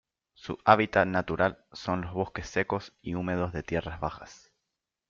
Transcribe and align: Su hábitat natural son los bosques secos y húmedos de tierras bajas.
Su 0.33 0.57
hábitat 0.65 1.05
natural 1.07 1.63
son 1.73 2.01
los 2.01 2.13
bosques 2.13 2.49
secos 2.49 2.91
y 3.03 3.13
húmedos 3.13 3.53
de 3.53 3.61
tierras 3.61 3.99
bajas. 3.99 4.51